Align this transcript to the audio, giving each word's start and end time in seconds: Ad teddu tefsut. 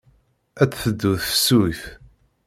Ad 0.61 0.71
teddu 0.71 1.11
tefsut. 1.23 1.81